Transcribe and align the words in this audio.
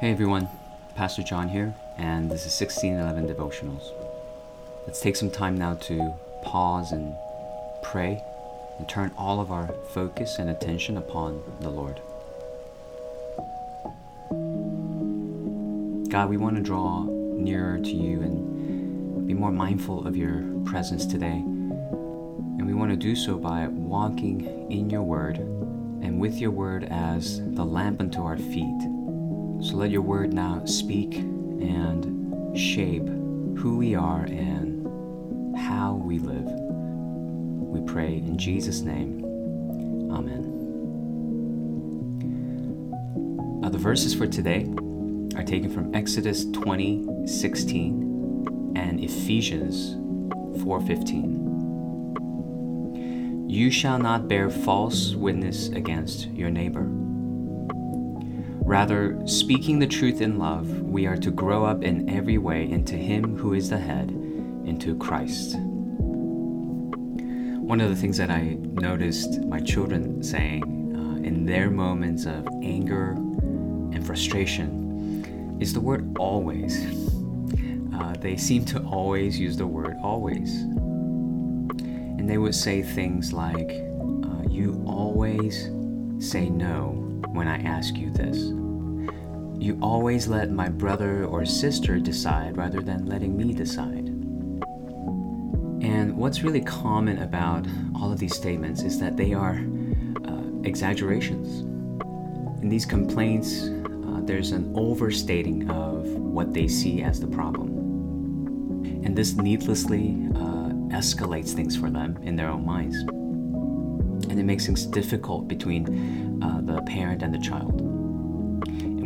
Hey 0.00 0.12
everyone, 0.12 0.48
Pastor 0.94 1.22
John 1.22 1.50
here, 1.50 1.74
and 1.98 2.30
this 2.30 2.46
is 2.46 2.58
1611 2.58 3.28
Devotionals. 3.28 3.92
Let's 4.86 4.98
take 4.98 5.14
some 5.14 5.30
time 5.30 5.58
now 5.58 5.74
to 5.74 6.14
pause 6.42 6.92
and 6.92 7.14
pray 7.82 8.24
and 8.78 8.88
turn 8.88 9.12
all 9.18 9.40
of 9.40 9.52
our 9.52 9.66
focus 9.92 10.38
and 10.38 10.48
attention 10.48 10.96
upon 10.96 11.42
the 11.60 11.68
Lord. 11.68 12.00
God, 16.08 16.30
we 16.30 16.38
want 16.38 16.56
to 16.56 16.62
draw 16.62 17.02
nearer 17.04 17.76
to 17.76 17.90
you 17.90 18.22
and 18.22 19.28
be 19.28 19.34
more 19.34 19.52
mindful 19.52 20.06
of 20.06 20.16
your 20.16 20.42
presence 20.64 21.04
today. 21.04 21.36
And 21.36 22.66
we 22.66 22.72
want 22.72 22.90
to 22.90 22.96
do 22.96 23.14
so 23.14 23.36
by 23.36 23.66
walking 23.68 24.70
in 24.70 24.88
your 24.88 25.02
word 25.02 25.36
and 25.36 26.18
with 26.18 26.38
your 26.38 26.52
word 26.52 26.84
as 26.84 27.42
the 27.54 27.66
lamp 27.66 28.00
unto 28.00 28.22
our 28.22 28.38
feet 28.38 28.99
so 29.62 29.76
let 29.76 29.90
your 29.90 30.00
word 30.00 30.32
now 30.32 30.64
speak 30.64 31.16
and 31.16 32.58
shape 32.58 33.06
who 33.58 33.76
we 33.76 33.94
are 33.94 34.22
and 34.22 35.58
how 35.58 35.92
we 35.94 36.18
live. 36.18 36.46
We 36.46 37.82
pray 37.82 38.14
in 38.14 38.38
Jesus' 38.38 38.80
name. 38.80 39.22
Amen. 40.10 40.46
Uh, 43.62 43.68
the 43.68 43.76
verses 43.76 44.14
for 44.14 44.26
today 44.26 44.66
are 45.36 45.44
taken 45.44 45.68
from 45.68 45.94
Exodus 45.94 46.46
20 46.46 47.26
16 47.26 48.72
and 48.76 48.98
Ephesians 48.98 49.94
4:15. 50.62 51.48
You 53.46 53.70
shall 53.70 53.98
not 53.98 54.26
bear 54.26 54.48
false 54.48 55.14
witness 55.14 55.68
against 55.68 56.28
your 56.28 56.50
neighbor 56.50 56.90
Rather, 58.70 59.18
speaking 59.26 59.80
the 59.80 59.86
truth 59.88 60.20
in 60.20 60.38
love, 60.38 60.82
we 60.82 61.04
are 61.04 61.16
to 61.16 61.32
grow 61.32 61.64
up 61.64 61.82
in 61.82 62.08
every 62.08 62.38
way 62.38 62.70
into 62.70 62.94
Him 62.94 63.36
who 63.36 63.52
is 63.52 63.68
the 63.68 63.76
head, 63.76 64.10
into 64.64 64.96
Christ. 64.96 65.56
One 67.58 67.80
of 67.80 67.90
the 67.90 67.96
things 67.96 68.16
that 68.18 68.30
I 68.30 68.58
noticed 68.60 69.40
my 69.40 69.58
children 69.58 70.22
saying 70.22 70.62
uh, 70.94 71.26
in 71.26 71.44
their 71.44 71.68
moments 71.68 72.26
of 72.26 72.46
anger 72.62 73.14
and 73.92 74.06
frustration 74.06 75.58
is 75.60 75.72
the 75.72 75.80
word 75.80 76.16
always. 76.16 76.86
Uh, 77.92 78.14
they 78.20 78.36
seem 78.36 78.64
to 78.66 78.80
always 78.84 79.36
use 79.36 79.56
the 79.56 79.66
word 79.66 79.96
always. 80.00 80.60
And 80.60 82.30
they 82.30 82.38
would 82.38 82.54
say 82.54 82.82
things 82.82 83.32
like, 83.32 83.68
uh, 83.68 84.48
You 84.48 84.80
always 84.86 85.70
say 86.20 86.48
no 86.48 86.90
when 87.32 87.48
I 87.48 87.56
ask 87.62 87.96
you 87.96 88.10
this. 88.10 88.59
You 89.60 89.78
always 89.82 90.26
let 90.26 90.50
my 90.50 90.70
brother 90.70 91.26
or 91.26 91.44
sister 91.44 91.98
decide 91.98 92.56
rather 92.56 92.80
than 92.80 93.04
letting 93.04 93.36
me 93.36 93.52
decide. 93.52 94.06
And 95.84 96.16
what's 96.16 96.42
really 96.42 96.62
common 96.62 97.18
about 97.18 97.66
all 97.94 98.10
of 98.10 98.18
these 98.18 98.34
statements 98.34 98.80
is 98.80 98.98
that 99.00 99.18
they 99.18 99.34
are 99.34 99.62
uh, 100.26 100.44
exaggerations. 100.64 101.60
In 102.62 102.70
these 102.70 102.86
complaints, 102.86 103.64
uh, 103.64 104.22
there's 104.22 104.52
an 104.52 104.72
overstating 104.74 105.70
of 105.70 106.06
what 106.06 106.54
they 106.54 106.66
see 106.66 107.02
as 107.02 107.20
the 107.20 107.26
problem. 107.26 107.68
And 109.04 109.14
this 109.14 109.34
needlessly 109.34 110.16
uh, 110.36 110.72
escalates 110.88 111.52
things 111.52 111.76
for 111.76 111.90
them 111.90 112.18
in 112.22 112.34
their 112.34 112.48
own 112.48 112.64
minds. 112.64 112.96
And 114.30 114.40
it 114.40 114.44
makes 114.44 114.64
things 114.64 114.86
difficult 114.86 115.48
between 115.48 116.42
uh, 116.42 116.62
the 116.62 116.80
parent 116.80 117.22
and 117.22 117.34
the 117.34 117.38
child 117.38 117.99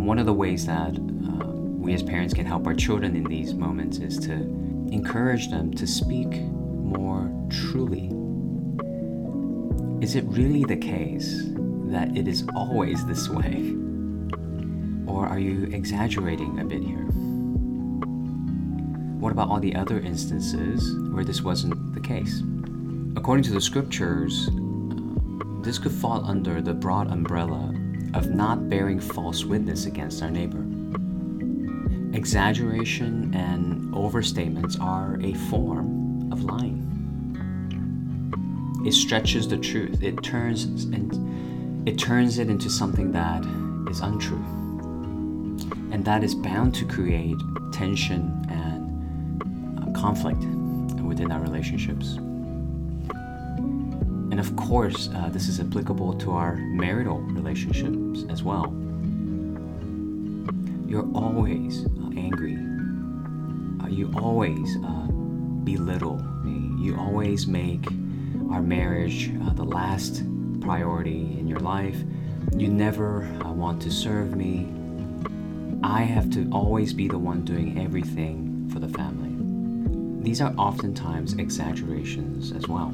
one 0.05 0.19
of 0.19 0.27
the 0.27 0.35
ways 0.35 0.67
that 0.67 0.91
uh, 0.91 1.47
we 1.47 1.95
as 1.95 2.03
parents 2.03 2.35
can 2.35 2.45
help 2.45 2.67
our 2.67 2.75
children 2.75 3.17
in 3.17 3.25
these 3.25 3.55
moments 3.55 3.99
is 3.99 4.19
to 4.19 4.33
encourage 4.93 5.51
them 5.51 5.73
to 5.73 5.87
speak 5.87 6.31
more 6.31 7.31
truly. 7.49 8.11
Is 10.03 10.15
it 10.15 10.25
really 10.27 10.65
the 10.65 10.77
case 10.77 11.43
that 11.87 12.17
it 12.17 12.29
is 12.29 12.47
always 12.55 13.05
this 13.07 13.29
way? 13.29 13.75
Or 15.07 15.27
are 15.27 15.39
you 15.39 15.65
exaggerating 15.73 16.61
a 16.61 16.65
bit 16.65 16.83
here? 16.83 17.07
What 19.21 19.33
about 19.33 19.49
all 19.49 19.61
the 19.61 19.75
other 19.75 20.01
instances 20.01 20.95
where 21.13 21.25
this 21.25 21.41
wasn't 21.41 21.95
the 21.95 22.01
case? 22.01 22.43
According 23.17 23.45
to 23.45 23.53
the 23.53 23.61
scriptures, 23.61 24.49
uh, 24.49 25.63
this 25.63 25.79
could 25.79 25.93
fall 25.93 26.25
under 26.27 26.61
the 26.61 26.75
broad 26.75 27.11
umbrella 27.11 27.73
of 28.15 28.31
not 28.31 28.69
bearing 28.69 29.01
false 29.01 29.45
witness 29.45 29.87
against 29.87 30.23
our 30.23 30.31
neighbor. 30.31 30.65
Exaggeration 32.17 33.35
and 33.35 33.93
overstatements 33.93 34.81
are 34.81 35.19
a 35.21 35.35
form 35.51 36.33
of 36.33 36.45
lying. 36.45 36.81
It 38.87 38.93
stretches 38.93 39.49
the 39.49 39.57
truth. 39.57 40.03
It 40.03 40.23
turns 40.23 40.65
and 40.65 41.89
it 41.89 41.99
turns 41.99 42.39
it 42.39 42.49
into 42.49 42.71
something 42.71 43.11
that 43.13 43.45
is 43.91 44.01
untrue. 44.01 44.45
And 45.91 46.05
that 46.05 46.23
is 46.23 46.35
bound 46.35 46.75
to 46.77 46.85
create 46.87 47.37
tension 47.73 48.47
and 48.49 49.81
uh, 49.81 50.01
conflict 50.01 50.45
within 51.03 51.33
our 51.33 51.41
relationships. 51.41 52.19
And 54.35 54.41
of 54.41 54.57
course, 54.57 55.11
uh, 55.15 55.29
this 55.29 55.47
is 55.47 55.61
applicable 55.61 56.15
to 56.15 56.33
our 56.33 56.57
marital 56.57 57.19
relationships 57.21 58.25
as 58.29 58.43
well. 58.43 58.65
You're 60.89 61.09
always 61.15 61.87
uh, 61.87 62.11
angry. 62.17 62.57
Uh, 63.81 63.87
you 63.87 64.13
always 64.17 64.77
uh, 64.85 65.07
belittle 65.63 66.19
me. 66.43 66.85
You 66.85 66.97
always 66.99 67.47
make 67.47 67.87
our 68.51 68.61
marriage 68.61 69.31
uh, 69.45 69.53
the 69.53 69.63
last 69.63 70.25
priority 70.61 71.39
in 71.39 71.47
your 71.47 71.61
life. 71.61 72.03
You 72.57 72.67
never 72.67 73.23
uh, 73.23 73.53
want 73.53 73.81
to 73.83 73.91
serve 73.93 74.35
me. 74.35 74.67
I 75.85 76.01
have 76.01 76.29
to 76.31 76.51
always 76.51 76.93
be 76.93 77.07
the 77.07 77.19
one 77.19 77.45
doing 77.45 77.81
everything 77.81 78.69
for 78.73 78.81
the 78.81 78.89
family. 78.89 79.31
These 80.25 80.41
are 80.41 80.53
oftentimes 80.59 81.35
exaggerations 81.35 82.51
as 82.51 82.67
well. 82.67 82.93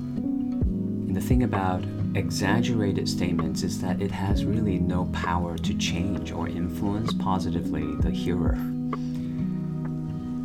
And 1.11 1.17
the 1.17 1.27
thing 1.27 1.43
about 1.43 1.83
exaggerated 2.15 3.09
statements 3.09 3.65
is 3.65 3.81
that 3.81 4.01
it 4.01 4.13
has 4.13 4.45
really 4.45 4.79
no 4.79 5.07
power 5.07 5.59
to 5.59 5.75
change 5.75 6.31
or 6.31 6.47
influence 6.47 7.13
positively 7.13 7.97
the 7.97 8.13
hearer, 8.13 8.55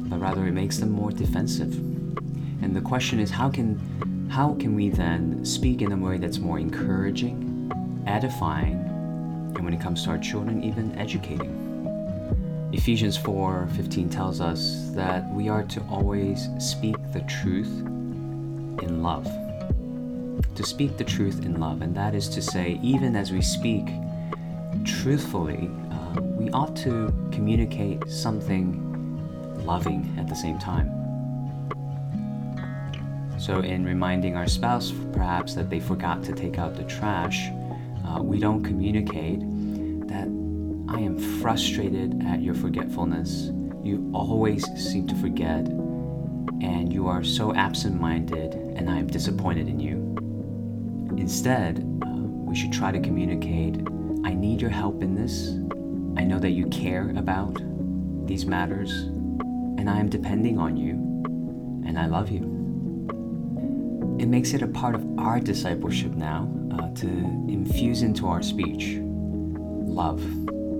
but 0.09 0.19
rather 0.19 0.47
it 0.47 0.53
makes 0.53 0.79
them 0.79 0.89
more 0.89 1.11
defensive. 1.11 1.77
And 2.63 2.75
the 2.75 2.81
question 2.81 3.19
is 3.19 3.29
how 3.29 3.47
can 3.47 4.27
how 4.31 4.55
can 4.55 4.73
we 4.73 4.89
then 4.89 5.45
speak 5.45 5.83
in 5.83 5.91
a 5.91 5.97
way 5.97 6.17
that's 6.17 6.39
more 6.39 6.57
encouraging, 6.57 7.71
edifying, 8.07 8.73
and 9.53 9.63
when 9.63 9.71
it 9.71 9.79
comes 9.79 10.03
to 10.05 10.09
our 10.09 10.17
children, 10.17 10.63
even 10.63 10.97
educating? 10.97 11.53
Ephesians 12.73 13.19
4:15 13.19 14.09
tells 14.09 14.41
us 14.41 14.89
that 14.95 15.31
we 15.31 15.47
are 15.47 15.61
to 15.65 15.79
always 15.81 16.49
speak 16.57 16.95
the 17.13 17.21
truth 17.21 17.69
in 18.81 19.03
love 19.03 19.27
to 20.55 20.63
speak 20.63 20.97
the 20.97 21.03
truth 21.03 21.45
in 21.45 21.59
love, 21.59 21.81
and 21.81 21.95
that 21.95 22.15
is 22.15 22.29
to 22.29 22.41
say, 22.41 22.79
even 22.81 23.15
as 23.15 23.31
we 23.31 23.41
speak 23.41 23.87
truthfully, 24.83 25.69
uh, 25.91 26.21
we 26.21 26.49
ought 26.51 26.75
to 26.77 27.13
communicate 27.31 28.07
something 28.09 28.81
loving 29.65 30.13
at 30.17 30.27
the 30.27 30.35
same 30.35 30.57
time. 30.59 30.91
So, 33.37 33.59
in 33.59 33.85
reminding 33.85 34.35
our 34.35 34.47
spouse 34.47 34.93
perhaps 35.11 35.55
that 35.55 35.69
they 35.69 35.79
forgot 35.79 36.23
to 36.23 36.33
take 36.33 36.57
out 36.57 36.75
the 36.75 36.83
trash, 36.83 37.49
uh, 38.07 38.21
we 38.21 38.39
don't 38.39 38.63
communicate 38.63 39.39
that 40.07 40.27
I 40.87 40.99
am 40.99 41.17
frustrated 41.41 42.23
at 42.25 42.41
your 42.41 42.55
forgetfulness. 42.55 43.51
You 43.83 44.09
always 44.13 44.63
seem 44.81 45.07
to 45.07 45.15
forget, 45.15 45.67
and 46.61 46.93
you 46.93 47.07
are 47.07 47.23
so 47.23 47.53
absent 47.53 47.99
minded, 47.99 48.53
and 48.53 48.89
I 48.89 48.97
am 48.97 49.07
disappointed 49.07 49.67
in 49.67 49.79
you. 49.79 50.15
Instead, 51.17 51.83
we 52.47 52.55
should 52.55 52.71
try 52.71 52.91
to 52.91 52.99
communicate 52.99 53.85
I 54.25 54.33
need 54.33 54.59
your 54.59 54.71
help 54.71 55.03
in 55.03 55.13
this. 55.13 55.49
I 56.17 56.23
know 56.23 56.39
that 56.39 56.49
you 56.51 56.65
care 56.67 57.13
about 57.15 57.61
these 58.25 58.45
matters, 58.45 58.91
and 58.91 59.87
I 59.89 59.99
am 59.99 60.09
depending 60.09 60.57
on 60.57 60.75
you, 60.75 60.93
and 61.85 61.99
I 61.99 62.07
love 62.07 62.31
you. 62.31 62.41
It 64.19 64.27
makes 64.27 64.53
it 64.53 64.63
a 64.63 64.67
part 64.67 64.95
of 64.95 65.05
our 65.19 65.39
discipleship 65.39 66.13
now 66.15 66.51
uh, 66.71 66.89
to 66.95 67.07
infuse 67.07 68.01
into 68.01 68.27
our 68.27 68.41
speech 68.41 68.97
love 69.95 70.23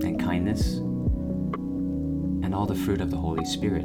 and 0.02 0.20
kindness 0.20 0.76
and 0.76 2.54
all 2.54 2.66
the 2.66 2.74
fruit 2.74 3.00
of 3.00 3.10
the 3.10 3.16
Holy 3.16 3.44
Spirit. 3.44 3.84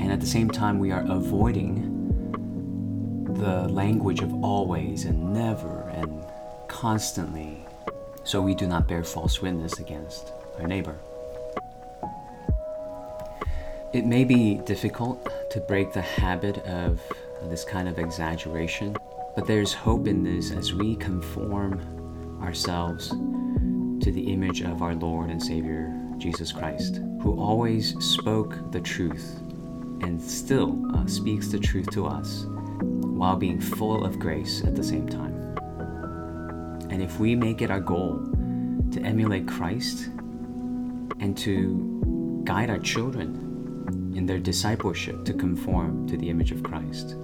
And 0.00 0.10
at 0.10 0.20
the 0.20 0.26
same 0.26 0.48
time, 0.50 0.78
we 0.78 0.90
are 0.90 1.04
avoiding 1.08 1.87
the 3.38 3.68
language 3.68 4.20
of 4.20 4.44
always 4.44 5.04
and 5.04 5.32
never 5.32 5.88
and 5.94 6.24
constantly 6.66 7.64
so 8.24 8.42
we 8.42 8.54
do 8.54 8.66
not 8.66 8.86
bear 8.86 9.02
false 9.02 9.40
witness 9.40 9.78
against 9.78 10.32
our 10.60 10.66
neighbor. 10.66 10.98
It 13.94 14.04
may 14.04 14.24
be 14.24 14.56
difficult 14.66 15.26
to 15.50 15.60
break 15.60 15.94
the 15.94 16.02
habit 16.02 16.58
of 16.66 17.00
this 17.44 17.64
kind 17.64 17.88
of 17.88 17.98
exaggeration, 17.98 18.94
but 19.34 19.46
there's 19.46 19.72
hope 19.72 20.06
in 20.06 20.24
this 20.24 20.50
as 20.50 20.74
we 20.74 20.96
conform 20.96 22.40
ourselves 22.42 23.08
to 23.08 24.12
the 24.12 24.30
image 24.30 24.60
of 24.60 24.82
our 24.82 24.94
Lord 24.94 25.30
and 25.30 25.42
Savior 25.42 25.90
Jesus 26.18 26.52
Christ, 26.52 26.96
who 27.22 27.40
always 27.40 27.96
spoke 28.04 28.72
the 28.72 28.80
truth 28.80 29.40
and 30.02 30.20
still 30.20 30.78
uh, 30.94 31.06
speaks 31.06 31.48
the 31.48 31.58
truth 31.58 31.90
to 31.92 32.04
us 32.06 32.44
while 33.18 33.36
being 33.36 33.60
full 33.60 34.04
of 34.04 34.18
grace 34.18 34.62
at 34.64 34.76
the 34.76 34.84
same 34.84 35.08
time. 35.08 35.34
And 36.90 37.02
if 37.02 37.18
we 37.18 37.34
make 37.34 37.60
it 37.60 37.70
our 37.70 37.80
goal 37.80 38.24
to 38.92 39.02
emulate 39.02 39.48
Christ 39.48 40.06
and 41.18 41.36
to 41.38 42.42
guide 42.44 42.70
our 42.70 42.78
children 42.78 44.14
in 44.14 44.24
their 44.24 44.38
discipleship 44.38 45.24
to 45.24 45.32
conform 45.32 46.06
to 46.08 46.16
the 46.16 46.30
image 46.30 46.52
of 46.52 46.62
Christ, 46.62 47.16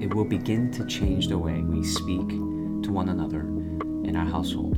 it 0.00 0.14
will 0.14 0.24
begin 0.24 0.72
to 0.72 0.86
change 0.86 1.28
the 1.28 1.36
way 1.36 1.60
we 1.60 1.84
speak 1.84 2.28
to 2.28 2.90
one 2.90 3.10
another 3.10 3.40
in 4.08 4.16
our 4.16 4.24
household. 4.24 4.76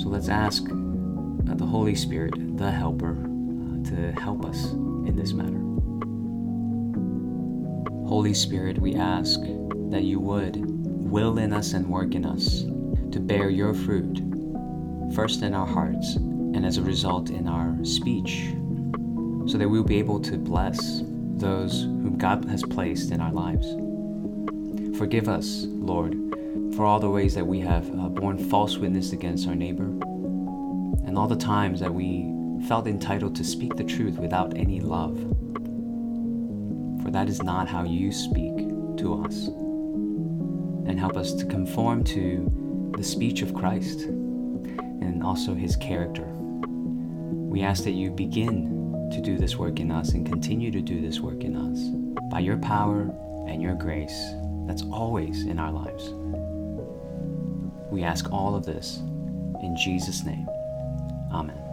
So 0.00 0.08
let's 0.08 0.28
ask 0.28 0.64
uh, 0.64 1.54
the 1.54 1.64
Holy 1.66 1.94
Spirit, 1.94 2.34
the 2.56 2.70
Helper, 2.70 3.12
uh, 3.12 3.90
to 3.90 4.20
help 4.20 4.44
us 4.44 4.72
in 4.72 5.14
this 5.16 5.32
matter. 5.32 5.67
Holy 8.08 8.32
Spirit, 8.32 8.78
we 8.78 8.94
ask 8.94 9.38
that 9.90 10.04
you 10.04 10.18
would 10.18 10.56
will 11.10 11.36
in 11.36 11.52
us 11.52 11.74
and 11.74 11.86
work 11.86 12.14
in 12.14 12.24
us 12.24 12.62
to 13.12 13.20
bear 13.20 13.50
your 13.50 13.74
fruit, 13.74 14.22
first 15.14 15.42
in 15.42 15.52
our 15.52 15.66
hearts 15.66 16.16
and 16.16 16.64
as 16.64 16.78
a 16.78 16.82
result 16.82 17.28
in 17.28 17.46
our 17.46 17.76
speech, 17.84 18.54
so 19.46 19.58
that 19.58 19.68
we'll 19.68 19.84
be 19.84 19.98
able 19.98 20.18
to 20.20 20.38
bless 20.38 21.02
those 21.36 21.82
whom 21.82 22.16
God 22.16 22.46
has 22.46 22.62
placed 22.62 23.10
in 23.10 23.20
our 23.20 23.30
lives. 23.30 23.66
Forgive 24.96 25.28
us, 25.28 25.66
Lord, 25.68 26.14
for 26.74 26.86
all 26.86 27.00
the 27.00 27.10
ways 27.10 27.34
that 27.34 27.46
we 27.46 27.60
have 27.60 27.90
uh, 27.90 28.08
borne 28.08 28.38
false 28.38 28.78
witness 28.78 29.12
against 29.12 29.46
our 29.46 29.54
neighbor, 29.54 29.84
and 29.84 31.18
all 31.18 31.28
the 31.28 31.36
times 31.36 31.78
that 31.80 31.92
we 31.92 32.32
felt 32.66 32.86
entitled 32.86 33.36
to 33.36 33.44
speak 33.44 33.76
the 33.76 33.84
truth 33.84 34.16
without 34.16 34.56
any 34.56 34.80
love. 34.80 35.37
That 37.10 37.28
is 37.28 37.42
not 37.42 37.68
how 37.68 37.84
you 37.84 38.12
speak 38.12 38.56
to 38.98 39.24
us. 39.24 39.48
And 40.86 40.98
help 40.98 41.16
us 41.16 41.34
to 41.34 41.44
conform 41.44 42.04
to 42.04 42.92
the 42.96 43.04
speech 43.04 43.42
of 43.42 43.54
Christ 43.54 44.00
and 44.00 45.22
also 45.22 45.54
his 45.54 45.76
character. 45.76 46.24
We 46.24 47.62
ask 47.62 47.84
that 47.84 47.92
you 47.92 48.10
begin 48.10 49.10
to 49.12 49.20
do 49.20 49.38
this 49.38 49.56
work 49.56 49.80
in 49.80 49.90
us 49.90 50.10
and 50.10 50.26
continue 50.26 50.70
to 50.70 50.80
do 50.80 51.00
this 51.00 51.20
work 51.20 51.44
in 51.44 51.56
us 51.56 51.78
by 52.30 52.40
your 52.40 52.58
power 52.58 53.10
and 53.48 53.62
your 53.62 53.74
grace 53.74 54.32
that's 54.66 54.82
always 54.92 55.44
in 55.44 55.58
our 55.58 55.72
lives. 55.72 56.12
We 57.90 58.02
ask 58.02 58.30
all 58.30 58.54
of 58.54 58.66
this 58.66 58.98
in 59.62 59.76
Jesus' 59.82 60.24
name. 60.24 60.46
Amen. 61.32 61.67